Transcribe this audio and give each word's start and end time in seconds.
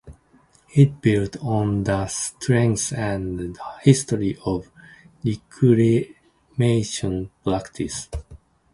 It 0.73 0.99
builds 0.99 1.37
on 1.43 1.83
the 1.83 2.07
strengths 2.07 2.91
and 2.91 3.55
history 3.83 4.35
of 4.43 4.71
reclamation 5.23 7.29
practice. 7.43 8.09